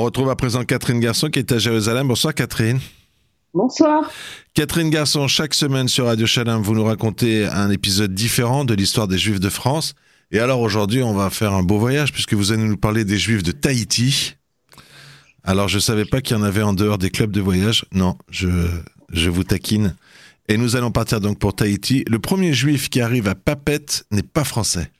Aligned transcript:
On 0.00 0.04
retrouve 0.04 0.30
à 0.30 0.34
présent 0.34 0.64
Catherine 0.64 0.98
Garçon 0.98 1.28
qui 1.28 1.40
est 1.40 1.52
à 1.52 1.58
Jérusalem. 1.58 2.08
Bonsoir 2.08 2.34
Catherine. 2.34 2.80
Bonsoir. 3.52 4.10
Catherine 4.54 4.88
Garçon, 4.88 5.28
chaque 5.28 5.52
semaine 5.52 5.88
sur 5.88 6.06
Radio 6.06 6.24
Shalom, 6.24 6.62
vous 6.62 6.74
nous 6.74 6.84
racontez 6.84 7.44
un 7.44 7.70
épisode 7.70 8.14
différent 8.14 8.64
de 8.64 8.72
l'histoire 8.72 9.08
des 9.08 9.18
Juifs 9.18 9.40
de 9.40 9.50
France. 9.50 9.92
Et 10.30 10.38
alors 10.38 10.60
aujourd'hui, 10.60 11.02
on 11.02 11.12
va 11.12 11.28
faire 11.28 11.52
un 11.52 11.62
beau 11.62 11.78
voyage 11.78 12.14
puisque 12.14 12.32
vous 12.32 12.50
allez 12.50 12.62
nous 12.62 12.78
parler 12.78 13.04
des 13.04 13.18
Juifs 13.18 13.42
de 13.42 13.52
Tahiti. 13.52 14.36
Alors 15.44 15.68
je 15.68 15.76
ne 15.76 15.82
savais 15.82 16.06
pas 16.06 16.22
qu'il 16.22 16.34
y 16.34 16.40
en 16.40 16.44
avait 16.44 16.62
en 16.62 16.72
dehors 16.72 16.96
des 16.96 17.10
clubs 17.10 17.30
de 17.30 17.42
voyage. 17.42 17.84
Non, 17.92 18.16
je, 18.30 18.48
je 19.12 19.28
vous 19.28 19.44
taquine. 19.44 19.96
Et 20.48 20.56
nous 20.56 20.76
allons 20.76 20.92
partir 20.92 21.20
donc 21.20 21.38
pour 21.38 21.54
Tahiti. 21.54 22.04
Le 22.08 22.18
premier 22.18 22.54
Juif 22.54 22.88
qui 22.88 23.02
arrive 23.02 23.28
à 23.28 23.34
Papette 23.34 24.06
n'est 24.10 24.22
pas 24.22 24.44
français. 24.44 24.90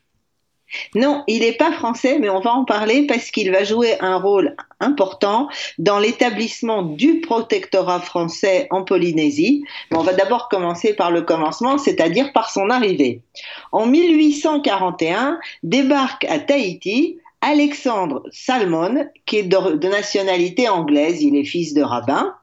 Non, 0.95 1.25
il 1.27 1.41
n'est 1.41 1.53
pas 1.53 1.73
français, 1.73 2.19
mais 2.21 2.31
on 2.31 2.41
va 2.41 2.53
en 2.53 2.65
parler 2.65 3.07
parce 3.07 3.31
qu'il 3.31 3.51
va 3.51 3.65
jouer 3.65 4.01
un 4.01 4.17
rôle 4.17 4.57
important 4.81 5.49
dans 5.79 5.99
l'établissement 5.99 6.83
du 6.83 7.21
protectorat 7.21 8.01
français 8.01 8.67
en 8.71 8.83
Polynésie. 8.83 9.65
on 9.91 10.03
va 10.03 10.13
d'abord 10.13 10.49
commencer 10.49 10.95
par 10.95 11.11
le 11.11 11.23
commencement, 11.23 11.79
c'est-à-dire 11.79 12.33
par 12.33 12.51
son 12.51 12.71
arrivée. 12.71 13.23
En 13.73 13.87
1841, 13.87 15.39
débarque 15.63 16.25
à 16.25 16.39
Tahiti 16.39 17.19
Alexandre 17.43 18.23
Salmon, 18.33 19.07
qui 19.25 19.39
est 19.39 19.43
de, 19.45 19.89
nationalité 19.89 20.69
anglaise, 20.69 21.23
il 21.23 21.37
est 21.37 21.45
fils 21.45 21.73
de 21.73 21.83
rabbin, 21.83 22.35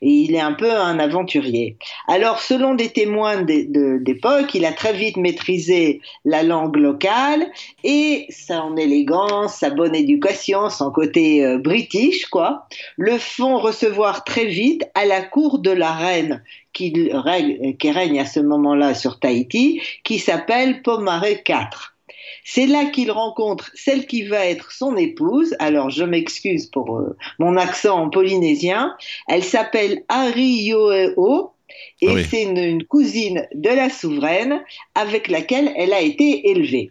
et 0.00 0.10
il 0.10 0.34
est 0.34 0.40
un 0.40 0.54
peu 0.54 0.70
un 0.72 0.98
aventurier. 0.98 1.76
Alors, 2.06 2.40
selon 2.40 2.74
des 2.74 2.88
témoins 2.88 3.42
d'époque, 3.42 4.54
il 4.54 4.64
a 4.64 4.72
très 4.72 4.94
vite 4.94 5.18
maîtrisé 5.18 6.00
la 6.24 6.42
langue 6.42 6.76
locale 6.76 7.46
et 7.84 8.26
son 8.30 8.76
élégance, 8.76 9.56
sa 9.56 9.70
bonne 9.70 9.94
éducation, 9.94 10.70
son 10.70 10.90
côté 10.90 11.44
euh, 11.44 11.58
british, 11.58 12.26
quoi, 12.26 12.66
le 12.96 13.18
font 13.18 13.58
recevoir 13.58 14.24
très 14.24 14.46
vite 14.46 14.84
à 14.94 15.04
la 15.04 15.22
cour 15.22 15.58
de 15.58 15.70
la 15.70 15.92
reine 15.92 16.42
qui 16.72 17.10
règne, 17.12 17.76
qui 17.76 17.90
règne 17.90 18.20
à 18.20 18.26
ce 18.26 18.40
moment-là 18.40 18.94
sur 18.94 19.18
Tahiti, 19.18 19.82
qui 20.04 20.18
s'appelle 20.18 20.82
Pomaré 20.82 21.42
IV. 21.46 21.97
C'est 22.44 22.66
là 22.66 22.86
qu'il 22.86 23.10
rencontre 23.10 23.70
celle 23.74 24.06
qui 24.06 24.22
va 24.22 24.46
être 24.46 24.72
son 24.72 24.96
épouse. 24.96 25.54
Alors, 25.58 25.90
je 25.90 26.04
m'excuse 26.04 26.66
pour 26.66 26.98
euh, 26.98 27.16
mon 27.38 27.56
accent 27.56 28.04
en 28.04 28.10
polynésien. 28.10 28.94
Elle 29.28 29.44
s'appelle 29.44 30.04
Arioeo 30.08 31.52
et 32.00 32.24
c'est 32.24 32.44
une, 32.44 32.84
cousine 32.84 33.46
de 33.54 33.68
la 33.68 33.90
souveraine 33.90 34.62
avec 34.94 35.28
laquelle 35.28 35.72
elle 35.76 35.92
a 35.92 36.00
été 36.00 36.48
élevée. 36.50 36.90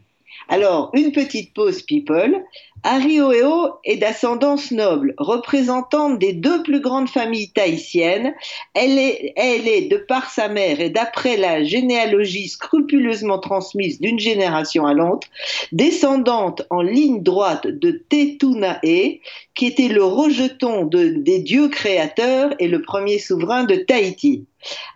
Alors, 0.49 0.91
une 0.94 1.11
petite 1.11 1.53
pause, 1.53 1.81
people. 1.81 2.44
Arioeo 2.83 3.80
est 3.83 3.97
d'ascendance 3.97 4.72
noble, 4.72 5.14
représentante 5.17 6.20
des 6.20 6.33
deux 6.33 6.64
plus 6.64 6.80
grandes 6.80 7.09
familles 7.09 7.52
tahitiennes. 7.52 8.34
Elle 8.73 8.97
est, 8.97 9.34
elle 9.36 9.67
est, 9.67 9.88
de 9.89 9.97
par 9.97 10.30
sa 10.30 10.47
mère 10.47 10.80
et 10.80 10.89
d'après 10.89 11.38
la 11.38 11.64
généalogie 11.64 12.47
scrupuleusement 12.47 13.39
transmise 13.39 14.00
d'une 14.00 14.19
génération 14.19 14.86
à 14.86 14.94
l'autre, 14.94 15.28
descendante 15.72 16.64
en 16.69 16.81
ligne 16.81 17.23
droite 17.23 17.67
de 17.67 17.92
Tetunae, 17.92 19.19
qui 19.56 19.66
était 19.66 19.89
le 19.89 20.03
rejeton 20.03 20.86
des 20.86 21.39
dieux 21.39 21.69
créateurs 21.69 22.53
et 22.59 22.67
le 22.67 22.81
premier 22.81 23.19
souverain 23.19 23.64
de 23.64 23.75
Tahiti. 23.75 24.45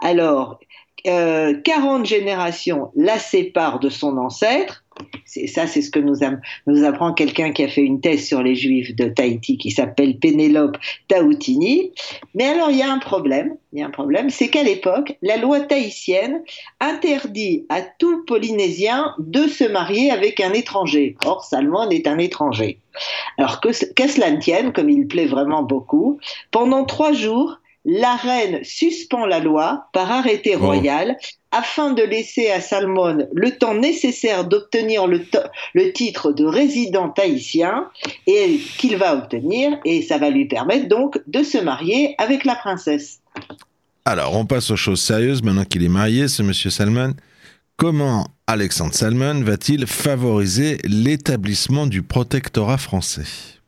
Alors, 0.02 0.60
40 1.04 1.08
euh, 1.08 2.06
générations 2.06 2.92
la 2.96 3.18
séparent 3.18 3.80
de 3.80 3.90
son 3.90 4.18
ancêtre. 4.18 4.84
C'est, 5.26 5.48
ça, 5.48 5.68
c'est 5.68 5.82
ce 5.82 5.90
que 5.90 6.00
nous, 6.00 6.18
nous 6.68 6.84
apprend 6.84 7.14
quelqu'un 7.14 7.52
qui 7.52 7.64
a 7.64 7.68
fait 7.68 7.82
une 7.82 8.02
thèse 8.02 8.28
sur 8.28 8.44
les 8.44 8.56
Juifs 8.56 8.96
de 8.96 9.06
Tahiti, 9.06 9.58
qui 9.58 9.72
s'appelle 9.72 10.18
Pénélope 10.18 10.78
Taoutini. 11.08 11.92
Mais 12.36 12.46
alors, 12.46 12.70
il 12.70 12.78
y 12.78 12.82
a 12.82 12.92
un 12.92 13.00
problème. 13.00 13.56
Il 13.74 13.80
y 13.80 13.84
a 13.84 13.88
un 13.88 13.92
problème, 13.92 14.30
c'est 14.30 14.50
qu'à 14.50 14.64
l'époque, 14.64 15.18
la 15.22 15.38
loi 15.38 15.62
tahitienne 15.62 16.44
interdit 16.82 17.66
à 17.70 17.82
tout 17.82 18.26
Polynésien 18.26 19.16
de 19.18 19.48
se 19.48 19.64
marier 19.64 20.12
avec 20.12 20.42
un 20.42 20.52
étranger. 20.52 21.16
Or, 21.26 21.46
Salmon 21.46 21.90
est 21.90 22.08
un 22.08 22.18
étranger. 22.18 22.80
Alors 23.38 23.62
qu'à 23.62 24.08
cela 24.08 24.32
ne 24.32 24.42
tienne, 24.42 24.74
comme 24.74 24.90
il 24.90 25.08
plaît 25.08 25.26
vraiment 25.26 25.64
beaucoup, 25.64 26.20
pendant 26.52 26.84
trois 26.84 27.14
jours, 27.14 27.60
la 27.86 28.16
reine 28.16 28.64
suspend 28.64 29.26
la 29.26 29.40
loi 29.40 29.88
par 29.94 30.12
arrêté 30.12 30.56
oh. 30.56 30.60
Afin 31.52 31.92
de 31.92 32.04
laisser 32.04 32.50
à 32.50 32.62
Salmon 32.62 33.28
le 33.34 33.52
temps 33.52 33.76
nécessaire 33.76 34.46
d'obtenir 34.46 35.08
le, 35.08 35.92
titre 35.92 36.32
de 36.32 36.46
résident 36.46 37.10
tahitien 37.10 37.90
et 38.28 38.60
qu'il 38.78 38.98
va 38.98 39.16
obtenir 39.16 39.78
et 39.86 40.02
ça 40.02 40.18
va 40.18 40.30
lui 40.30 40.48
permettre 40.48 40.88
donc 40.88 41.20
de 41.28 41.44
se 41.44 41.58
marier 41.58 42.16
avec 42.18 42.46
la 42.46 42.56
princesse. 42.56 43.20
Alors, 44.06 44.36
on 44.36 44.46
passe 44.46 44.72
aux 44.72 44.76
choses 44.76 45.02
sérieuses 45.02 45.44
maintenant 45.44 45.66
qu'il 45.66 45.84
est 45.84 45.90
marié, 45.90 46.28
ce 46.28 46.42
monsieur 46.42 46.70
Salmon. 46.70 47.14
Comment 47.78 48.28
Alexandre 48.48 48.94
Salmon 48.94 49.42
va-t-il 49.42 49.88
favoriser 49.88 50.80
l'établissement 50.84 51.88
du 51.88 52.02
protectorat 52.02 52.78
français? 52.78 53.61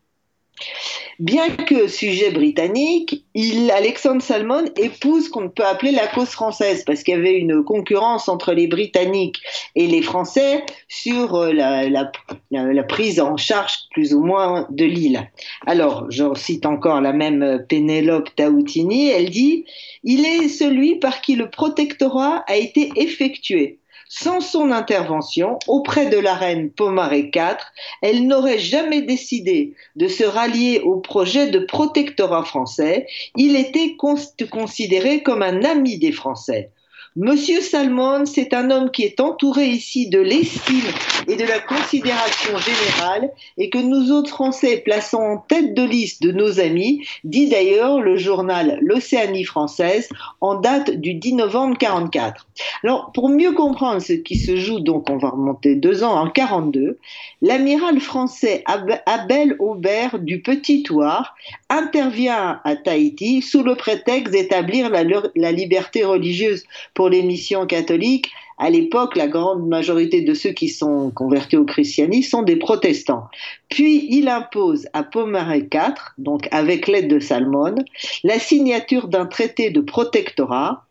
Bien 1.20 1.50
que 1.50 1.88
sujet 1.88 2.32
britannique, 2.32 3.24
il, 3.36 3.70
Alexandre 3.72 4.22
Salmon 4.22 4.66
épouse 4.78 5.30
qu'on 5.30 5.50
peut 5.50 5.66
appeler 5.66 5.92
la 5.92 6.08
cause 6.08 6.30
française, 6.30 6.84
parce 6.86 7.04
qu'il 7.04 7.14
y 7.14 7.18
avait 7.18 7.38
une 7.38 7.64
concurrence 7.64 8.28
entre 8.28 8.54
les 8.54 8.68
Britanniques 8.68 9.42
et 9.76 9.86
les 9.86 10.02
Français 10.02 10.66
sur 10.88 11.36
euh, 11.36 11.54
la, 11.54 12.84
prise 12.84 13.20
en 13.20 13.38
charge 13.38 13.74
plus 13.92 14.14
ou 14.14 14.24
moins 14.24 14.68
de 14.72 14.86
l'île. 14.86 15.30
Alors, 15.68 16.10
je 16.10 16.34
cite 16.36 16.66
encore 16.66 17.02
la 17.02 17.14
même 17.14 17.64
Pénélope 17.70 18.34
Taoutini, 18.36 19.10
elle 19.10 19.30
dit, 19.30 19.66
il 20.04 20.26
est 20.26 20.48
celui 20.48 20.96
par 20.96 21.22
qui 21.22 21.36
le 21.36 21.50
protectorat 21.50 22.44
a 22.48 22.56
été 22.56 22.92
effectué 22.96 23.80
sans 24.16 24.42
son 24.42 24.72
intervention 24.72 25.58
auprès 25.68 26.06
de 26.06 26.18
la 26.18 26.36
reine 26.36 26.70
Pomaré 26.70 27.32
IV, 27.34 27.58
elle 28.04 28.28
n'aurait 28.28 28.60
jamais 28.60 29.02
décidé 29.02 29.74
de 29.96 30.08
se 30.08 30.24
rallier 30.24 30.82
au 30.82 30.98
projet 30.98 31.50
de 31.50 31.58
protectorat 31.58 32.44
français. 32.44 33.08
Il 33.36 33.56
était 33.56 33.98
considéré 34.52 35.24
comme 35.24 35.42
un 35.42 35.64
ami 35.64 35.98
des 35.98 36.12
Français. 36.12 36.70
Monsieur 37.16 37.62
Salmon, 37.62 38.26
c'est 38.26 38.56
un 38.56 38.72
homme 38.72 38.90
qui 38.90 39.04
est 39.04 39.20
entouré 39.20 39.68
ici 39.68 40.10
de 40.10 40.20
l'estime 40.20 40.90
et 41.28 41.36
de 41.36 41.44
la 41.44 41.60
considération 41.60 42.58
générale 42.58 43.32
et 43.60 43.70
que 43.70 43.78
nous 43.78 44.12
autres 44.12 44.32
Français 44.32 44.78
plaçons 44.78 45.22
en 45.22 45.38
tête 45.38 45.76
de 45.76 45.84
liste 45.84 46.24
de 46.24 46.32
nos 46.32 46.60
amis, 46.60 47.06
dit 47.24 47.50
d'ailleurs 47.50 48.02
le 48.02 48.18
journal 48.18 48.80
L'Océanie 48.82 49.44
française 49.44 50.10
en 50.42 50.56
date 50.56 50.90
du 50.90 51.14
10 51.14 51.36
novembre 51.36 51.78
44. 51.78 52.48
Alors, 52.84 53.12
pour 53.12 53.30
mieux 53.30 53.52
comprendre 53.52 54.02
ce 54.02 54.14
qui 54.14 54.36
se 54.36 54.56
joue, 54.56 54.80
donc 54.80 55.08
on 55.12 55.18
va 55.18 55.30
remonter 55.30 55.76
deux 55.76 56.04
ans 56.04 56.20
en 56.20 56.32
42, 56.32 56.98
l'amiral 57.44 58.00
français 58.00 58.64
Abel 59.06 59.56
Aubert 59.60 60.18
du 60.18 60.42
Petit 60.42 60.82
Thouars 60.82 61.36
intervient 61.70 62.60
à 62.64 62.76
Tahiti 62.76 63.44
sous 63.44 63.62
le 63.62 63.76
prétexte 63.76 64.34
d'établir 64.34 64.90
la, 64.90 65.04
la 65.36 65.52
liberté 65.52 66.04
religieuse 66.04 66.64
pour 66.96 67.03
pour 67.04 67.10
les 67.10 67.22
missions 67.22 67.66
catholiques, 67.66 68.32
à 68.58 68.70
l'époque, 68.70 69.18
la 69.18 69.28
grande 69.28 69.68
majorité 69.68 70.22
de 70.22 70.34
ceux 70.34 70.52
qui 70.52 70.70
sont 70.70 71.12
convertis 71.12 71.58
au 71.58 71.66
christianisme 71.66 72.30
sont 72.30 72.44
des 72.44 72.56
protestants. 72.56 73.26
Puis 73.68 74.08
il 74.10 74.30
impose 74.30 74.88
à 74.94 75.04
Pomaré 75.04 75.68
IV, 75.70 75.96
donc 76.18 76.48
avec 76.52 76.88
l'aide 76.88 77.10
de 77.10 77.20
Salmon, 77.20 77.76
la 78.24 78.40
signature 78.40 79.10
d'un 79.10 79.26
traité 79.26 79.70
de 79.70 79.82
protectorat. 79.82 80.86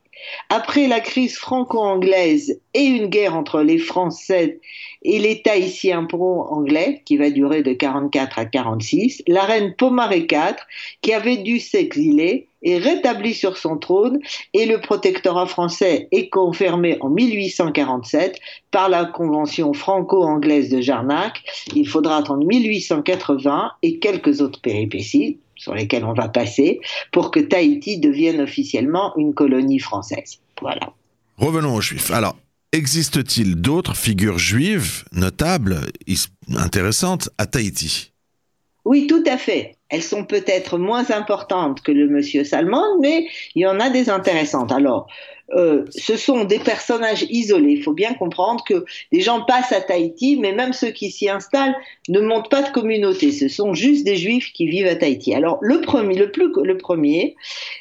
Après 0.48 0.86
la 0.86 1.00
crise 1.00 1.36
franco-anglaise 1.36 2.60
et 2.74 2.84
une 2.84 3.06
guerre 3.06 3.36
entre 3.36 3.62
les 3.62 3.78
Français 3.78 4.60
et 5.02 5.18
l'État 5.18 5.56
ici 5.56 5.92
pro-anglais, 6.08 7.02
qui 7.04 7.16
va 7.16 7.30
durer 7.30 7.62
de 7.62 7.72
44 7.72 8.38
à 8.38 8.44
46, 8.44 9.22
la 9.26 9.42
reine 9.42 9.74
Pomaré 9.76 10.26
IV, 10.30 10.56
qui 11.00 11.12
avait 11.12 11.38
dû 11.38 11.58
s'exiler, 11.58 12.48
est 12.62 12.78
rétabli 12.78 13.34
sur 13.34 13.56
son 13.56 13.76
trône 13.76 14.20
et 14.54 14.66
le 14.66 14.80
protectorat 14.80 15.46
français 15.46 16.08
est 16.12 16.28
confirmé 16.28 16.96
en 17.00 17.08
1847 17.08 18.38
par 18.70 18.88
la 18.88 19.04
convention 19.04 19.72
franco-anglaise 19.72 20.70
de 20.70 20.80
Jarnac. 20.80 21.42
Il 21.74 21.88
faudra 21.88 22.18
attendre 22.18 22.46
1880 22.46 23.72
et 23.82 23.98
quelques 23.98 24.40
autres 24.40 24.60
péripéties 24.60 25.38
sur 25.62 25.74
lesquelles 25.74 26.04
on 26.04 26.12
va 26.12 26.28
passer 26.28 26.80
pour 27.12 27.30
que 27.30 27.38
Tahiti 27.38 27.98
devienne 27.98 28.40
officiellement 28.40 29.16
une 29.16 29.32
colonie 29.32 29.78
française. 29.78 30.40
Voilà. 30.60 30.92
Revenons 31.36 31.76
aux 31.76 31.80
Juifs. 31.80 32.10
Alors, 32.10 32.36
existe-t-il 32.72 33.56
d'autres 33.56 33.96
figures 33.96 34.38
juives 34.38 35.04
notables, 35.12 35.80
intéressantes 36.56 37.30
à 37.38 37.46
Tahiti? 37.46 38.11
Oui, 38.84 39.06
tout 39.06 39.22
à 39.26 39.38
fait. 39.38 39.76
Elles 39.88 40.02
sont 40.02 40.24
peut-être 40.24 40.78
moins 40.78 41.10
importantes 41.10 41.82
que 41.82 41.92
le 41.92 42.08
monsieur 42.08 42.44
Salmon, 42.44 42.98
mais 43.00 43.28
il 43.54 43.62
y 43.62 43.66
en 43.66 43.78
a 43.78 43.90
des 43.90 44.10
intéressantes. 44.10 44.72
Alors, 44.72 45.06
euh, 45.54 45.84
ce 45.90 46.16
sont 46.16 46.44
des 46.44 46.58
personnages 46.58 47.26
isolés. 47.28 47.72
Il 47.72 47.82
faut 47.82 47.92
bien 47.92 48.14
comprendre 48.14 48.64
que 48.64 48.84
les 49.12 49.20
gens 49.20 49.44
passent 49.44 49.72
à 49.72 49.80
Tahiti, 49.80 50.36
mais 50.40 50.52
même 50.52 50.72
ceux 50.72 50.90
qui 50.90 51.10
s'y 51.10 51.28
installent 51.28 51.76
ne 52.08 52.20
montent 52.20 52.50
pas 52.50 52.62
de 52.62 52.70
communauté. 52.70 53.30
Ce 53.32 53.48
sont 53.48 53.74
juste 53.74 54.04
des 54.04 54.16
juifs 54.16 54.52
qui 54.52 54.66
vivent 54.66 54.86
à 54.86 54.96
Tahiti. 54.96 55.34
Alors, 55.34 55.58
le 55.60 55.80
premier, 55.80 56.16
le 56.16 56.32
plus, 56.32 56.50
le 56.64 56.76
premier 56.76 57.36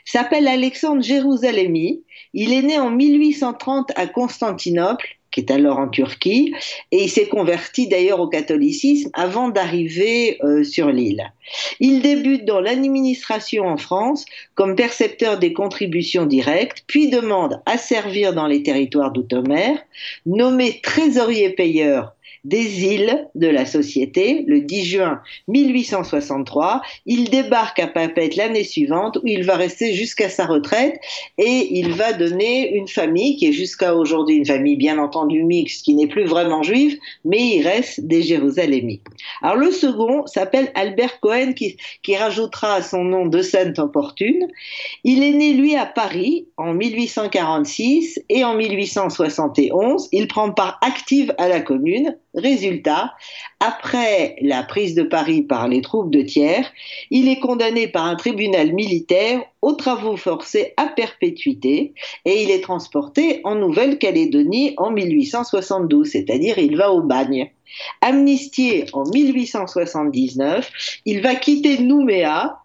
s'appelle 0.06 0.48
Alexandre 0.48 1.02
Jérusalemi. 1.02 2.04
Il 2.34 2.54
est 2.54 2.62
né 2.62 2.78
en 2.78 2.92
1830 2.92 3.92
à 3.96 4.06
Constantinople 4.06 5.21
qui 5.32 5.40
est 5.40 5.52
alors 5.52 5.80
en 5.80 5.88
Turquie, 5.88 6.54
et 6.92 7.04
il 7.04 7.10
s'est 7.10 7.28
converti 7.28 7.88
d'ailleurs 7.88 8.20
au 8.20 8.28
catholicisme 8.28 9.10
avant 9.14 9.50
d'arriver 9.50 10.38
euh, 10.44 10.64
sur 10.64 10.92
l'île. 10.92 11.32
Il 11.80 12.02
débute 12.02 12.46
dans 12.46 12.60
l'administration 12.60 13.66
en 13.66 13.78
France 13.78 14.26
comme 14.56 14.76
percepteur 14.76 15.40
des 15.40 15.54
contributions 15.54 16.26
directes, 16.26 16.84
puis 16.88 17.10
demande 17.10 17.62
à 17.66 17.78
servir 17.78 18.34
dans 18.34 18.48
les 18.48 18.64
territoires 18.64 19.12
d'outre-mer, 19.12 19.78
nommé 20.26 20.80
trésorier 20.82 21.50
payeur 21.52 22.14
des 22.44 22.86
îles 22.86 23.28
de 23.36 23.48
la 23.48 23.66
société 23.66 24.44
le 24.48 24.62
10 24.62 24.86
juin 24.86 25.22
1863. 25.48 26.82
Il 27.06 27.30
débarque 27.30 27.80
à 27.80 27.88
Papeete 27.88 28.36
l'année 28.36 28.64
suivante 28.64 29.18
où 29.18 29.28
il 29.28 29.44
va 29.44 29.56
rester 29.56 29.94
jusqu'à 29.94 30.30
sa 30.30 30.48
retraite 30.48 31.00
et 31.38 31.68
il 31.72 31.94
va 31.94 32.14
donner 32.14 32.74
une 32.74 32.88
famille 32.88 33.36
qui 33.38 33.48
est 33.48 33.52
jusqu'à 33.54 33.96
aujourd'hui 33.96 34.38
une 34.38 34.46
famille 34.46 34.76
bien 34.76 34.98
entendu 34.98 35.44
mixte 35.44 35.86
qui 35.86 35.94
n'est 35.94 36.08
plus 36.08 36.26
vraiment 36.26 36.64
juive 36.64 36.98
mais 37.26 37.58
il 37.58 37.68
reste 37.68 38.02
des 38.02 38.24
Jérusalémites. 38.24 39.06
Alors 39.44 39.58
le 39.58 39.72
second 39.72 40.26
s'appelle 40.26 40.72
Albert 40.74 41.20
Cohen 41.20 41.54
qui, 41.54 41.78
qui 42.02 42.16
rajoutera 42.16 42.76
à 42.76 42.82
son 42.82 43.04
nom 43.04 43.28
de 43.28 43.42
sainte 43.42 43.78
opportune. 43.78 44.48
Il 45.04 45.24
est 45.24 45.34
né 45.34 45.54
lui 45.54 45.76
à 45.76 45.86
Paris 45.86 46.48
en 46.58 46.74
1846 46.74 48.20
et 48.30 48.44
en 48.44 48.56
1871 48.56 50.10
il 50.12 50.28
prend 50.28 50.52
part 50.52 50.80
active 50.82 51.36
à 51.38 51.48
la 51.48 51.62
commune 51.62 52.16
Résultat, 52.34 53.14
après 53.60 54.38
la 54.42 54.64
prise 54.64 54.96
de 54.96 55.04
Paris 55.04 55.42
par 55.42 55.68
les 55.68 55.82
troupes 55.82 56.12
de 56.12 56.22
Thiers, 56.22 56.66
il 57.10 57.28
est 57.28 57.42
condamné 57.42 57.90
par 57.90 58.06
un 58.06 58.16
tribunal 58.16 58.72
militaire 58.72 59.42
aux 59.62 59.74
travaux 59.74 60.16
forcés 60.16 60.74
à 60.78 60.88
perpétuité 60.88 61.94
et 62.24 62.44
il 62.44 62.50
est 62.50 62.62
transporté 62.62 63.42
en 63.44 63.56
Nouvelle-Calédonie 63.56 64.76
en 64.78 64.92
1872, 64.92 66.10
c'est-à-dire 66.10 66.58
il 66.58 66.78
va 66.78 66.94
au 66.94 67.02
bagne. 67.02 67.52
Amnistié 68.00 68.86
en 68.94 69.04
1879, 69.10 70.72
il 71.06 71.22
va 71.22 71.36
quitter 71.36 71.80
Nouméa 71.80 72.60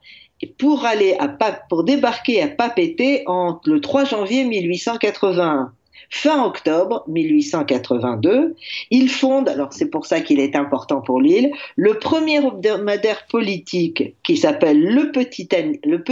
pour 0.58 0.84
aller 0.84 1.16
à 1.18 1.28
pour 1.68 1.82
débarquer 1.82 2.40
à 2.42 2.48
Papeete 2.48 3.24
le 3.64 3.78
3 3.80 4.04
janvier 4.04 4.44
1881. 4.44 5.72
Fin 6.10 6.44
octobre 6.44 7.04
1882, 7.08 8.54
il 8.90 9.08
fonde, 9.08 9.48
alors 9.48 9.72
c'est 9.72 9.90
pour 9.90 10.06
ça 10.06 10.20
qu'il 10.20 10.40
est 10.40 10.56
important 10.56 11.00
pour 11.00 11.20
l'île, 11.20 11.50
le 11.76 11.98
premier 11.98 12.36
hebdomadaire 12.36 13.26
politique 13.26 14.14
qui 14.22 14.36
s'appelle 14.36 14.80
le 14.80 15.10
Petit, 15.12 15.48
le 15.84 16.02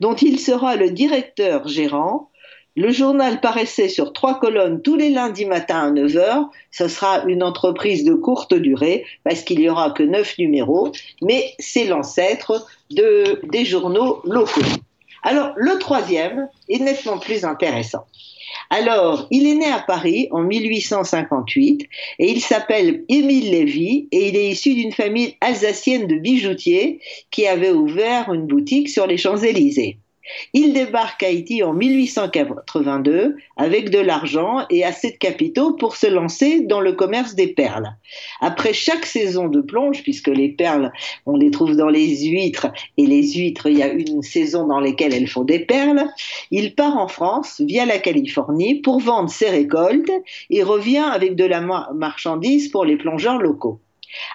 dont 0.00 0.14
il 0.14 0.38
sera 0.38 0.76
le 0.76 0.90
directeur 0.90 1.68
gérant. 1.68 2.30
Le 2.78 2.90
journal 2.90 3.40
paraissait 3.40 3.88
sur 3.88 4.12
trois 4.12 4.38
colonnes 4.38 4.82
tous 4.82 4.96
les 4.96 5.08
lundis 5.08 5.46
matins 5.46 5.88
à 5.88 5.90
9h. 5.90 6.48
Ce 6.70 6.88
sera 6.88 7.24
une 7.24 7.42
entreprise 7.42 8.04
de 8.04 8.12
courte 8.12 8.52
durée 8.52 9.06
parce 9.24 9.42
qu'il 9.42 9.60
n'y 9.60 9.70
aura 9.70 9.92
que 9.92 10.02
neuf 10.02 10.36
numéros, 10.38 10.92
mais 11.22 11.54
c'est 11.58 11.86
l'ancêtre 11.86 12.66
de, 12.90 13.40
des 13.50 13.64
journaux 13.64 14.20
locaux. 14.24 14.60
Alors, 15.22 15.52
le 15.56 15.78
troisième 15.78 16.48
est 16.68 16.78
nettement 16.78 17.18
plus 17.18 17.44
intéressant. 17.44 18.04
Alors, 18.70 19.26
il 19.30 19.46
est 19.46 19.54
né 19.54 19.66
à 19.66 19.80
Paris 19.80 20.28
en 20.30 20.42
1858 20.42 21.88
et 22.18 22.30
il 22.30 22.40
s'appelle 22.40 23.04
Émile 23.08 23.50
Lévy 23.50 24.08
et 24.12 24.28
il 24.28 24.36
est 24.36 24.48
issu 24.48 24.74
d'une 24.74 24.92
famille 24.92 25.36
alsacienne 25.40 26.06
de 26.06 26.16
bijoutiers 26.16 27.00
qui 27.30 27.46
avait 27.46 27.70
ouvert 27.70 28.32
une 28.32 28.46
boutique 28.46 28.88
sur 28.88 29.06
les 29.06 29.16
Champs-Élysées. 29.16 29.98
Il 30.52 30.72
débarque 30.72 31.22
à 31.22 31.26
Haïti 31.26 31.62
en 31.62 31.72
1882 31.72 33.36
avec 33.56 33.90
de 33.90 33.98
l'argent 33.98 34.66
et 34.70 34.84
assez 34.84 35.12
de 35.12 35.16
capitaux 35.16 35.74
pour 35.74 35.96
se 35.96 36.06
lancer 36.06 36.60
dans 36.60 36.80
le 36.80 36.92
commerce 36.92 37.34
des 37.34 37.48
perles. 37.48 37.94
Après 38.40 38.72
chaque 38.72 39.06
saison 39.06 39.48
de 39.48 39.60
plonge, 39.60 40.02
puisque 40.02 40.28
les 40.28 40.48
perles, 40.48 40.92
on 41.26 41.36
les 41.36 41.50
trouve 41.50 41.76
dans 41.76 41.88
les 41.88 42.26
huîtres, 42.26 42.68
et 42.96 43.06
les 43.06 43.32
huîtres, 43.32 43.66
il 43.68 43.78
y 43.78 43.82
a 43.82 43.92
une 43.92 44.22
saison 44.22 44.66
dans 44.66 44.80
laquelle 44.80 45.14
elles 45.14 45.28
font 45.28 45.44
des 45.44 45.60
perles, 45.60 46.06
il 46.50 46.74
part 46.74 46.96
en 46.96 47.08
France 47.08 47.60
via 47.64 47.86
la 47.86 47.98
Californie 47.98 48.80
pour 48.80 49.00
vendre 49.00 49.30
ses 49.30 49.50
récoltes 49.50 50.12
et 50.50 50.62
revient 50.62 51.08
avec 51.12 51.36
de 51.36 51.44
la 51.44 51.60
marchandise 51.60 52.68
pour 52.68 52.84
les 52.84 52.96
plongeurs 52.96 53.38
locaux. 53.38 53.80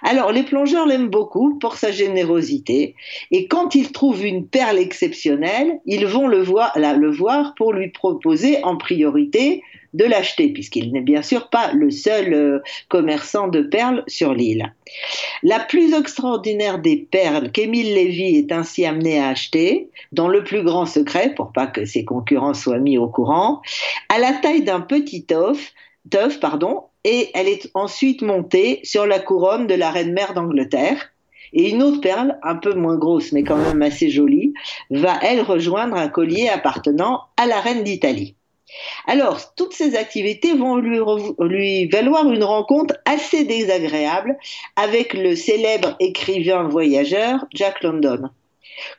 Alors, 0.04 0.31
les 0.31 0.44
plongeurs 0.44 0.86
l'aiment 0.86 1.10
beaucoup 1.10 1.57
pour 1.60 1.75
sa 1.75 1.92
générosité, 1.92 2.95
et 3.31 3.48
quand 3.48 3.75
ils 3.75 3.92
trouvent 3.92 4.25
une 4.25 4.48
perle 4.48 4.80
exceptionnelle, 4.80 5.80
ils 5.86 6.06
vont 6.06 6.28
le 6.28 6.42
voir, 6.42 6.74
voir 7.12 7.54
pour 7.56 7.74
lui 7.74 7.89
proposer 7.89 8.63
en 8.63 8.78
priorité 8.78 9.63
de 9.94 10.06
l'acheter, 10.06 10.50
puisqu'il 10.50 10.92
n'est 10.94 11.01
bien 11.01 11.22
sûr 11.22 11.50
pas 11.50 11.74
le 11.74 11.92
seul 11.92 12.33
euh, 12.33 12.60
commerçant 12.88 13.48
de 13.48 13.62
perles 13.62 14.04
sur 14.07 14.33
l'île. 14.33 14.74
La 15.44 15.60
plus 15.60 15.94
extraordinaire 15.94 16.80
des 16.80 16.98
perles 16.98 17.51
qu'Émile 17.51 17.94
Lévy 17.94 18.38
est 18.38 18.51
ainsi 18.51 18.86
amené 18.86 19.19
à 19.19 19.27
acheter, 19.27 19.89
dans 20.12 20.30
le 20.30 20.44
plus 20.44 20.63
grand 20.63 20.86
secret, 20.86 21.34
pour 21.36 21.51
pas 21.51 21.68
que 21.68 21.86
ses 21.86 22.06
concurrents 22.06 22.54
soient 22.54 22.80
mis 22.80 22.98
au 22.98 23.10
courant, 23.10 23.62
à 24.10 24.18
la 24.18 24.34
taille 24.34 24.63
d'un 24.63 24.81
petit 24.81 25.25
œuf, 25.34 25.74
pardon, 26.39 26.84
et 27.03 27.30
elle 27.33 27.48
est 27.48 27.69
ensuite 27.74 28.21
montée 28.21 28.80
sur 28.83 29.06
la 29.06 29.19
couronne 29.19 29.68
de 29.68 29.75
la 29.75 29.92
reine-mère 29.92 30.33
d'Angleterre. 30.33 31.12
Et 31.53 31.69
une 31.69 31.83
autre 31.83 32.00
perle, 32.00 32.38
un 32.44 32.56
peu 32.56 32.74
moins 32.74 32.98
grosse 32.98 33.33
mais 33.33 33.44
quand 33.44 33.57
même 33.57 33.81
assez 33.81 34.09
jolie, 34.09 34.53
va 34.89 35.19
elle 35.21 35.42
rejoindre 35.42 35.95
un 35.95 36.07
collier 36.07 36.48
appartenant 36.48 37.24
à 37.36 37.45
la 37.45 37.59
reine 37.59 37.83
d'Italie. 37.83 38.36
Alors, 39.06 39.53
toutes 39.56 39.74
ces 39.74 39.95
activités 39.95 40.53
vont 40.53 40.77
lui, 40.77 41.00
lui, 41.39 41.88
valoir 41.88 42.31
une 42.31 42.44
rencontre 42.44 42.95
assez 43.06 43.44
désagréable 43.44 44.38
avec 44.77 45.13
le 45.13 45.36
célèbre 45.36 45.95
écrivain 46.00 46.63
voyageur 46.63 47.45
Jack 47.53 47.83
London. 47.83 48.30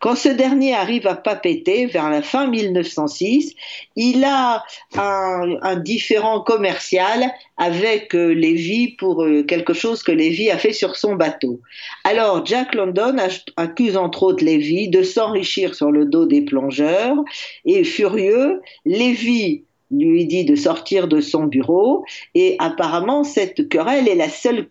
Quand 0.01 0.17
ce 0.17 0.29
dernier 0.29 0.75
arrive 0.75 1.07
à 1.07 1.15
Papeete 1.15 1.91
vers 1.93 2.11
la 2.11 2.23
fin 2.23 2.47
1906, 2.49 3.55
il 3.97 4.25
a 4.25 4.65
un, 4.95 5.77
différent 5.77 6.41
commercial 6.41 7.33
avec 7.57 8.15
euh, 8.15 8.29
Lévy 8.29 8.97
pour 8.97 9.25
euh, 9.25 9.43
quelque 9.43 9.73
chose 9.73 10.03
que 10.03 10.13
Lévy 10.13 10.51
a 10.51 10.59
fait 10.59 10.73
sur 10.73 10.97
son 10.97 11.15
bateau. 11.15 11.61
Alors 12.05 12.45
Jack 12.45 12.75
London 12.75 13.17
accuse 13.57 13.97
entre 13.97 14.23
autres 14.25 14.45
Lévy 14.45 14.89
de 14.89 15.03
s'enrichir 15.03 15.75
sur 15.75 15.91
le 15.91 16.05
dos 16.05 16.27
des 16.27 16.43
plongeurs 16.43 17.17
et 17.65 17.85
furieux, 17.85 18.61
Lévy 18.85 19.65
lui 19.91 20.27
dit 20.27 20.45
de 20.45 20.57
sortir 20.57 21.07
de 21.07 21.21
son 21.21 21.45
bureau 21.45 22.05
et 22.35 22.57
apparemment 22.59 23.25
cette 23.25 23.69
querelle 23.69 24.09
est 24.09 24.15
la 24.15 24.29
seule 24.29 24.69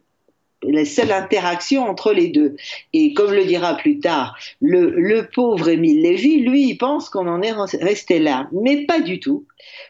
la 0.63 0.85
seule 0.85 1.11
interaction 1.11 1.83
entre 1.83 2.13
les 2.13 2.27
deux. 2.27 2.55
Et 2.93 3.13
comme 3.13 3.33
le 3.33 3.45
dira 3.45 3.75
plus 3.75 3.99
tard, 3.99 4.37
le, 4.61 5.21
pauvre 5.33 5.69
Émile 5.69 6.01
Lévy, 6.01 6.39
lui, 6.39 6.69
il 6.69 6.77
pense 6.77 7.09
qu'on 7.09 7.27
en 7.27 7.41
est 7.41 7.53
resté 7.81 8.19
là. 8.19 8.47
Mais 8.51 8.85
pas 8.85 8.99
du 8.99 9.19
tout. 9.19 9.45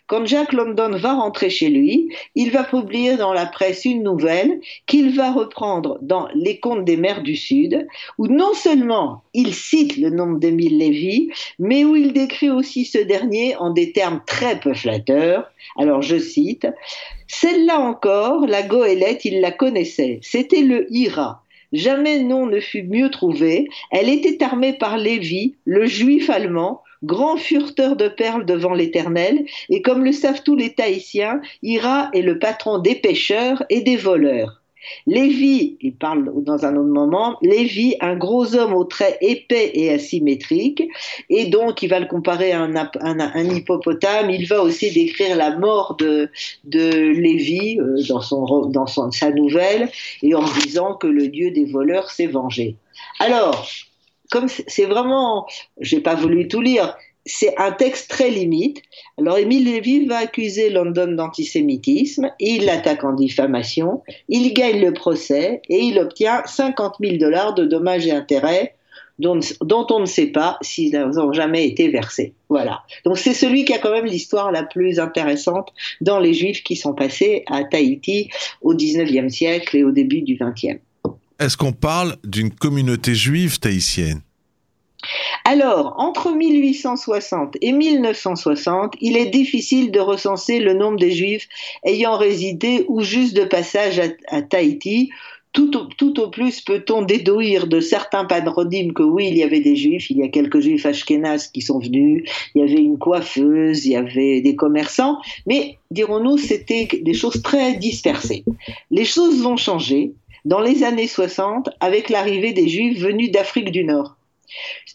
Quand 0.08 0.26
Jack 0.26 0.52
London 0.52 0.92
va 0.98 1.14
rentrer 1.14 1.50
chez 1.50 1.70
lui, 1.70 2.10
il 2.36 2.52
va 2.52 2.64
publier 2.64 3.16
dans 3.16 3.34
la 3.34 3.46
presse 3.46 3.86
une 3.86 4.04
nouvelle 4.04 4.60
qu'il 4.86 5.16
va 5.16 5.32
reprendre 5.32 5.98
dans 6.02 6.28
Les 6.36 6.60
Contes 6.60 6.84
des 6.84 6.98
mers 6.98 7.24
du 7.24 7.36
Sud, 7.36 7.88
où 8.18 8.28
non 8.28 8.54
seulement 8.54 9.24
il 9.34 9.54
cite 9.54 9.98
le 9.98 10.10
nom 10.10 10.34
d'Émile 10.34 10.78
Lévy, 10.78 11.30
mais 11.60 11.86
où 11.86 11.96
il 11.96 12.12
décrit 12.12 12.50
aussi 12.50 12.86
ce 12.86 12.98
dernier 12.98 13.56
en 13.56 13.70
des 13.70 13.94
termes 13.94 14.22
très 14.28 14.60
peu 14.60 14.74
flatteurs. 14.74 15.50
Alors 15.78 16.02
je 16.02 16.18
cite 16.18 16.68
celle-là 17.32 17.80
encore, 17.80 18.46
la 18.46 18.62
goélette, 18.62 19.24
il 19.24 19.40
la 19.40 19.52
connaissait. 19.52 20.20
C'était 20.22 20.64
le 20.64 20.86
Hira. 20.90 21.44
Jamais 21.72 22.20
nom 22.20 22.46
ne 22.46 22.60
fut 22.60 22.84
mieux 22.84 23.10
trouvé. 23.10 23.70
Elle 23.90 24.10
était 24.10 24.44
armée 24.44 24.74
par 24.74 24.98
Lévi, 24.98 25.56
le 25.64 25.86
juif 25.86 26.30
allemand, 26.30 26.84
grand 27.04 27.38
furteur 27.38 27.96
de 27.96 28.10
perles 28.10 28.46
devant 28.46 28.74
l'Éternel, 28.74 29.46
et 29.70 29.82
comme 29.82 30.04
le 30.04 30.12
savent 30.12 30.44
tous 30.44 30.58
les 30.58 30.74
Tahitiens, 30.74 31.40
Hira 31.64 32.10
est 32.14 32.22
le 32.22 32.38
patron 32.38 32.80
des 32.80 32.96
pêcheurs 32.96 33.64
et 33.70 33.80
des 33.80 33.96
voleurs. 33.96 34.61
Lévi, 35.08 35.78
il 35.82 35.94
parle 35.94 36.32
dans 36.44 36.66
un 36.66 36.76
autre 36.76 36.90
moment, 36.90 37.38
Lévi, 37.42 37.96
un 38.02 38.16
gros 38.16 38.56
homme 38.56 38.74
aux 38.74 38.84
traits 38.84 39.18
épais 39.22 39.72
et 39.74 39.92
asymétriques, 39.92 40.84
et 41.30 41.48
donc 41.48 41.82
il 41.82 41.88
va 41.88 42.00
le 42.00 42.08
comparer 42.08 42.52
à 42.52 42.62
un, 42.62 43.50
hippopotame. 43.50 44.30
Il 44.30 44.48
va 44.48 44.62
aussi 44.62 44.92
décrire 44.92 45.36
la 45.36 45.58
mort 45.58 45.96
de, 45.98 46.30
de 46.64 46.90
Lévi 46.90 47.80
euh, 47.80 47.98
dans, 48.08 48.22
son, 48.22 48.68
dans 48.68 48.88
sa 48.88 49.32
nouvelle, 49.32 49.90
et 50.24 50.34
en 50.36 50.44
disant 50.64 50.96
que 50.96 51.08
le 51.08 51.28
dieu 51.28 51.52
des 51.52 51.66
voleurs 51.66 52.10
s'est 52.12 52.28
vengé. 52.28 52.76
Alors, 53.20 53.68
comme 54.30 54.48
c'est 54.48 54.86
vraiment, 54.86 55.46
j'ai 55.80 56.00
pas 56.00 56.16
voulu 56.16 56.48
tout 56.48 56.62
lire, 56.62 56.96
c'est 57.26 57.58
un 57.58 57.72
texte 57.72 58.10
très 58.10 58.30
limite. 58.30 58.82
Alors 59.18 59.38
Émile 59.38 59.66
Lévy 59.66 60.06
va 60.06 60.18
accuser 60.18 60.70
London 60.70 61.12
d'antisémitisme, 61.12 62.32
il 62.40 62.66
l'attaque 62.66 63.04
en 63.04 63.14
diffamation, 63.14 64.02
il 64.30 64.54
gagne 64.54 64.82
le 64.82 64.94
procès 64.94 65.62
et 65.70 65.80
il 65.80 66.00
obtient 66.00 66.42
50 66.46 66.96
000 67.02 67.18
dollars 67.18 67.54
de 67.54 67.66
dommages 67.66 68.08
et 68.08 68.12
intérêts 68.12 68.76
dont, 69.20 69.88
on 69.92 70.00
ne 70.00 70.06
sait 70.06 70.28
pas 70.28 70.58
s'ils 70.62 70.98
n'ont 70.98 71.34
jamais 71.34 71.68
été 71.68 71.90
versés. 71.90 72.34
Voilà. 72.50 72.82
Donc 73.06 73.18
c'est 73.18 73.34
celui 73.34 73.66
qui 73.66 73.74
a 73.74 73.78
quand 73.78 73.92
même 73.92 74.06
l'histoire 74.06 74.52
la 74.52 74.64
plus 74.64 75.00
intéressante 75.00 75.70
dans 76.02 76.20
les 76.20 76.34
Juifs 76.34 76.64
qui 76.64 76.76
sont 76.76 76.94
passés 76.94 77.44
à 77.48 77.64
Tahiti 77.64 78.30
au 78.62 78.74
19e 78.74 79.30
siècle 79.30 79.78
et 79.78 79.84
au 79.84 79.92
début 79.92 80.22
du 80.22 80.38
20e. 80.38 80.80
Est-ce 81.40 81.58
qu'on 81.58 81.74
parle 81.74 82.18
d'une 82.24 82.52
communauté 82.52 83.16
juive 83.16 83.60
tahitienne? 83.60 84.22
Alors, 85.52 85.96
entre 85.98 86.32
1860 86.32 87.58
et 87.60 87.74
1960, 87.74 88.94
il 89.02 89.18
est 89.18 89.26
difficile 89.26 89.92
de 89.92 90.00
recenser 90.00 90.60
le 90.60 90.74
nombre 90.74 90.98
des 90.98 91.12
Juifs 91.12 91.50
ayant 91.84 92.16
résidé 92.16 92.86
ou 92.88 93.02
juste 93.02 93.36
de 93.36 93.44
passage 93.44 94.00
à, 94.30 94.42
Tahiti. 94.44 95.10
Tout 95.52 95.76
au, 96.22 96.30
plus 96.30 96.62
peut-on 96.62 97.02
déduire 97.02 97.68
de 97.68 97.82
certains 97.82 98.24
panorodimes 98.24 98.94
que 98.94 99.04
oui, 99.04 99.28
il 99.30 99.36
y 99.36 99.44
avait 99.44 99.60
des 99.60 99.76
juifs, 99.76 100.10
il 100.10 100.20
y 100.20 100.24
a 100.24 100.30
quelques 100.30 100.62
juifs 100.62 100.86
ashkénazes 100.86 101.48
qui 101.48 101.60
sont 101.60 101.80
venus, 101.80 102.24
il 102.56 102.62
y 102.62 102.64
avait 102.64 102.82
une 102.82 102.98
coiffeuse, 102.98 103.86
il 103.86 103.92
y 103.92 103.98
avait 103.98 104.40
des 104.40 104.56
commerçants, 104.56 105.18
mais 105.46 105.78
dirons-nous, 105.92 106.38
c'était 106.38 106.88
des 107.02 107.14
choses 107.14 107.42
très 107.42 107.74
dispersées. 107.74 108.46
Les 108.90 109.04
choses 109.04 109.42
vont 109.42 109.58
changer 109.58 110.14
dans 110.46 110.62
les 110.62 110.84
années 110.86 111.08
60 111.08 111.72
avec 111.82 112.10
l'arrivée 112.10 112.54
des 112.54 112.70
juifs 112.70 113.02
venus 113.02 113.32
d'Afrique 113.32 113.74
du 113.74 113.84
Nord 113.84 114.16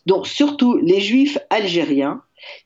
donc 0.07 0.27
surtout 0.27 0.77
les 0.79 1.01
juifs 1.01 1.39
algériens 1.51 2.23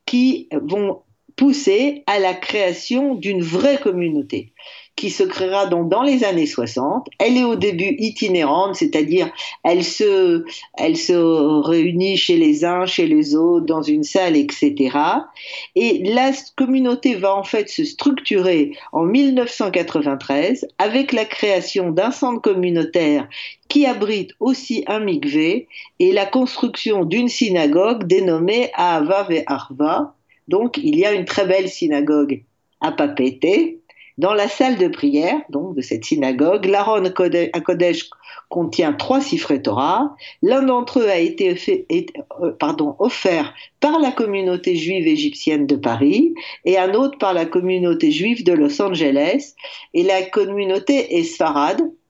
qui 0.06 0.48
vont 0.52 1.02
pousser 1.36 2.02
à 2.06 2.18
la 2.18 2.34
création 2.34 3.14
d'une 3.14 3.42
vraie 3.42 3.78
communauté 3.78 4.52
qui 5.00 5.08
se 5.08 5.22
créera 5.22 5.64
donc 5.64 5.88
dans 5.88 6.02
les 6.02 6.24
années 6.24 6.46
60. 6.46 7.08
Elle 7.18 7.38
est 7.38 7.44
au 7.44 7.56
début 7.56 7.96
itinérante, 7.98 8.74
c'est-à-dire 8.74 9.32
elle 9.64 9.82
se, 9.82 10.44
réunit 11.66 12.18
chez 12.18 12.36
les 12.36 12.66
uns, 12.66 12.84
chez 12.84 13.06
les 13.06 13.34
autres, 13.34 13.64
dans 13.64 13.80
une 13.80 14.04
salle, 14.04 14.36
etc. 14.36 14.94
Et 15.74 16.02
la 16.04 16.32
communauté 16.54 17.14
va 17.14 17.34
en 17.34 17.44
fait 17.44 17.70
se 17.70 17.82
structurer 17.82 18.76
en 18.92 19.04
1993 19.04 20.68
avec 20.76 21.12
la 21.12 21.24
création 21.24 21.90
d'un 21.90 22.10
centre 22.10 22.42
communautaire 22.42 23.26
qui 23.68 23.86
abrite 23.86 24.32
aussi 24.38 24.84
un 24.86 25.00
mikvé 25.00 25.66
et 25.98 26.12
la 26.12 26.26
construction 26.26 27.06
d'une 27.06 27.28
synagogue 27.28 28.06
dénommée 28.06 28.70
Ahava 28.74 29.28
Arva. 29.46 30.14
Donc 30.46 30.76
il 30.76 30.98
y 30.98 31.06
a 31.06 31.12
une 31.12 31.24
très 31.24 31.46
belle 31.46 31.70
synagogue 31.70 32.42
à 32.82 32.92
Papété, 32.92 33.79
dans 34.20 34.34
la 34.34 34.48
salle 34.48 34.76
de 34.76 34.86
prière, 34.86 35.40
donc 35.48 35.74
de 35.74 35.80
cette 35.80 36.04
synagogue, 36.04 36.66
l'Aaron 36.66 37.04
à 37.06 37.60
Kodesh 37.60 38.10
contient 38.50 38.92
trois 38.92 39.22
siffrets 39.22 39.62
Torah. 39.62 40.14
L'un 40.42 40.62
d'entre 40.62 41.00
eux 41.00 41.08
a 41.08 41.16
été 41.16 41.56
euh, 42.42 42.52
offert 42.98 43.54
par 43.80 43.98
la 43.98 44.12
communauté 44.12 44.76
juive 44.76 45.08
égyptienne 45.08 45.66
de 45.66 45.76
Paris 45.76 46.34
et 46.66 46.76
un 46.76 46.92
autre 46.92 47.16
par 47.16 47.32
la 47.32 47.46
communauté 47.46 48.10
juive 48.10 48.44
de 48.44 48.52
Los 48.52 48.82
Angeles. 48.82 49.54
Et 49.94 50.02
la 50.02 50.20
communauté 50.22 51.18
est 51.18 51.22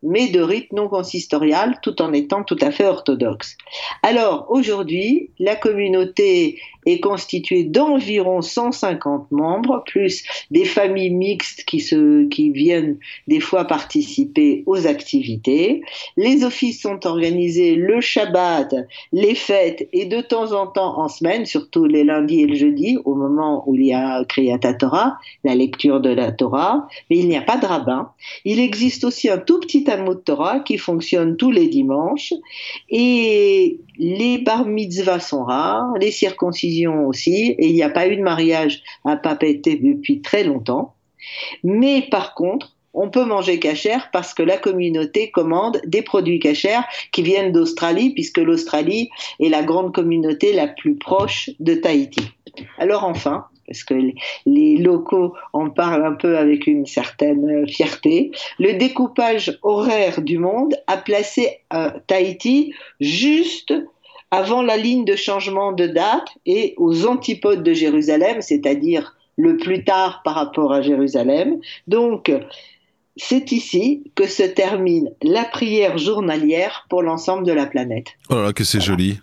mais 0.03 0.29
de 0.29 0.41
rite 0.41 0.73
non 0.73 0.89
consistorial 0.89 1.79
tout 1.83 2.03
en 2.03 2.13
étant 2.13 2.43
tout 2.43 2.57
à 2.61 2.73
fait 2.73 2.87
orthodoxe. 2.87 3.57
Alors 4.03 4.47
aujourd'hui, 4.49 5.31
la 5.39 5.55
communauté 5.55 6.59
est 6.87 7.01
constituée 7.01 7.65
d'environ 7.65 8.43
150 8.43 9.31
membres, 9.31 9.83
plus 9.87 10.25
des 10.51 10.65
familles 10.65 11.11
mixtes 11.11 11.65
qui, 11.65 11.81
se, 11.81 12.27
qui 12.29 12.51
viennent 12.51 12.99
des 13.29 13.41
fois 13.41 13.65
participer 13.65 14.63
aux 14.67 14.87
activités. 14.87 15.83
Les 16.17 16.45
offices 16.45 16.83
sont 16.83 17.07
organisés 17.07 17.75
le 17.75 18.01
Shabbat, 18.01 18.75
les 19.13 19.35
fêtes 19.35 19.89
et 19.93 20.07
de 20.07 20.21
temps 20.21 20.53
en 20.53 20.67
temps 20.67 20.99
en 20.99 21.09
semaine, 21.09 21.47
surtout 21.47 21.85
les 21.85 22.05
lundis 22.05 22.43
et 22.43 22.47
le 22.47 22.55
jeudi, 22.55 22.99
au 23.05 23.15
moment 23.15 23.65
où 23.67 23.75
il 23.75 23.87
y 23.87 23.93
a 23.93 24.25
Kriyat 24.25 24.59
Torah, 24.79 25.19
la 25.45 25.55
lecture 25.55 26.01
de 26.01 26.11
la 26.11 26.33
Torah, 26.33 26.89
mais 27.09 27.19
il 27.19 27.29
n'y 27.29 27.37
a 27.37 27.43
pas 27.43 27.57
de 27.57 27.67
rabbin. 27.67 28.11
Il 28.45 28.61
existe 28.61 29.05
aussi 29.05 29.29
un 29.29 29.39
tout 29.39 29.61
petit 29.61 29.85
Talmud 29.85 30.23
Torah 30.25 30.61
qui 30.61 30.79
fonctionne 30.79 31.37
tous 31.37 31.51
les 31.51 31.69
dimanches 31.69 32.33
et 32.89 33.79
les 33.99 34.39
bar 34.39 34.67
mitzvahs 34.67 35.21
sont 35.21 35.45
rares, 35.45 35.93
les 36.01 36.11
circoncisions 36.11 36.70
aussi, 36.87 37.55
et 37.59 37.67
il 37.69 37.75
n'y 37.75 37.83
a 37.83 37.91
pas 37.91 38.09
eu 38.09 38.17
de 38.17 38.23
mariage 38.23 38.83
à 39.05 39.17
Papété 39.17 39.77
depuis 39.77 40.21
très 40.21 40.45
longtemps. 40.45 40.95
Mais 41.63 42.07
par 42.11 42.35
contre, 42.35 42.75
on 42.95 43.09
peut 43.09 43.25
manger 43.25 43.59
cachère 43.59 44.11
parce 44.13 44.35
que 44.35 44.43
la 44.43 44.57
communauté 44.57 45.31
commande 45.31 45.81
des 45.87 46.03
produits 46.03 46.41
cachères 46.41 46.85
qui 47.13 47.23
viennent 47.23 47.53
d'Australie, 47.53 48.11
puisque 48.15 48.39
l'Australie 48.39 49.11
est 49.39 49.49
la 49.49 49.63
grande 49.63 49.95
communauté 49.95 50.53
la 50.53 50.67
plus 50.67 50.97
proche 50.97 51.51
de 51.61 51.75
Tahiti. 51.75 52.25
Alors 52.79 53.05
enfin, 53.05 53.47
parce 53.71 53.85
que 53.85 53.95
les 54.47 54.77
locaux 54.79 55.35
en 55.53 55.71
parlent 55.71 56.05
un 56.05 56.15
peu 56.15 56.37
avec 56.37 56.67
une 56.67 56.87
certaine 56.87 57.69
fierté, 57.69 58.33
le 58.59 58.73
découpage 58.73 59.57
horaire 59.63 60.21
du 60.23 60.39
monde 60.39 60.75
a 60.89 60.97
placé 60.97 61.61
euh, 61.73 61.91
Tahiti 62.09 62.75
juste 62.99 63.73
avant 64.31 64.63
la 64.63 64.77
ligne 64.77 65.05
de 65.05 65.17
changement 65.17 65.73
de 65.73 65.87
date 65.87 66.29
et 66.47 66.75
aux 66.77 67.07
antipodes 67.07 67.63
de 67.63 67.73
Jérusalem, 67.73 68.41
c'est-à-dire 68.41 69.17
le 69.37 69.57
plus 69.57 69.85
tard 69.85 70.23
par 70.25 70.35
rapport 70.35 70.73
à 70.73 70.83
Jérusalem. 70.83 71.59
Donc, 71.87 72.33
c'est 73.17 73.53
ici 73.53 74.05
que 74.15 74.27
se 74.27 74.43
termine 74.43 75.11
la 75.23 75.45
prière 75.45 75.99
journalière 75.99 76.87
pour 76.89 77.03
l'ensemble 77.03 77.45
de 77.45 77.53
la 77.53 77.67
planète. 77.67 78.09
Oh 78.29 78.37
là 78.37 78.53
que 78.53 78.65
c'est 78.65 78.81
joli. 78.81 79.19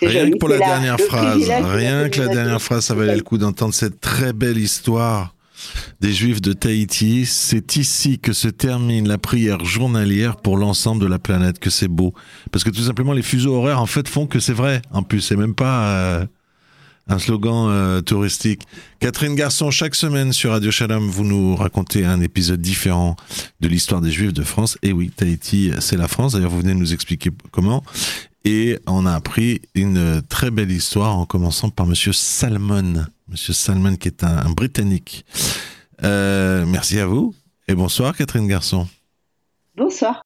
Rien 0.00 0.30
que 0.30 0.36
pour 0.36 0.48
la, 0.48 0.58
dernière 0.58 1.00
phrase, 1.00 1.50
rien 1.50 2.08
que 2.08 2.20
la 2.20 2.28
dernière 2.28 2.62
phrase, 2.62 2.84
ça 2.84 2.94
valait 2.94 3.16
le 3.16 3.22
coup 3.22 3.38
d'entendre 3.38 3.74
cette 3.74 4.00
très 4.00 4.32
belle 4.32 4.58
histoire 4.58 5.34
des 6.00 6.12
Juifs 6.12 6.40
de 6.40 6.52
Tahiti. 6.52 7.26
C'est 7.26 7.76
ici 7.76 8.18
que 8.18 8.32
se 8.32 8.48
termine 8.48 9.08
la 9.08 9.18
prière 9.18 9.64
journalière 9.64 10.36
pour 10.36 10.56
l'ensemble 10.56 11.00
de 11.00 11.06
la 11.06 11.18
planète, 11.18 11.58
que 11.58 11.70
c'est 11.70 11.88
beau. 11.88 12.14
Parce 12.52 12.64
que 12.64 12.70
tout 12.70 12.82
simplement, 12.82 13.12
les 13.12 13.22
fuseaux 13.22 13.54
horaires, 13.54 13.80
en 13.80 13.86
fait, 13.86 14.08
font 14.08 14.26
que 14.26 14.40
c'est 14.40 14.52
vrai. 14.52 14.82
En 14.90 15.02
plus, 15.02 15.20
c'est 15.20 15.36
même 15.36 15.54
pas... 15.54 15.88
Euh, 15.88 16.26
un 17.08 17.18
slogan 17.18 17.68
euh, 17.70 18.00
touristique. 18.02 18.62
Catherine 19.00 19.34
Garçon, 19.34 19.70
chaque 19.70 19.94
semaine 19.94 20.32
sur 20.32 20.50
Radio 20.50 20.70
Shalom, 20.70 21.08
vous 21.08 21.24
nous 21.24 21.56
racontez 21.56 22.04
un 22.04 22.20
épisode 22.20 22.60
différent 22.60 23.16
de 23.60 23.68
l'histoire 23.68 24.00
des 24.00 24.10
Juifs 24.10 24.32
de 24.32 24.42
France. 24.42 24.78
Et 24.82 24.92
oui, 24.92 25.10
Tahiti, 25.14 25.72
c'est 25.80 25.96
la 25.96 26.08
France. 26.08 26.32
D'ailleurs, 26.34 26.50
vous 26.50 26.60
venez 26.60 26.74
de 26.74 26.78
nous 26.78 26.92
expliquer 26.92 27.30
comment. 27.50 27.82
Et 28.44 28.78
on 28.86 29.06
a 29.06 29.12
appris 29.12 29.60
une 29.74 30.22
très 30.28 30.50
belle 30.50 30.70
histoire 30.70 31.16
en 31.16 31.26
commençant 31.26 31.70
par 31.70 31.86
Monsieur 31.86 32.12
Salmon. 32.12 33.06
Monsieur 33.28 33.52
Salmon, 33.52 33.96
qui 33.96 34.08
est 34.08 34.24
un, 34.24 34.50
Britannique. 34.50 35.26
Euh, 36.02 36.64
merci 36.66 36.98
à 36.98 37.06
vous 37.06 37.34
et 37.66 37.74
bonsoir, 37.74 38.16
Catherine 38.16 38.46
Garçon. 38.46 38.88
Bonsoir. 39.76 40.16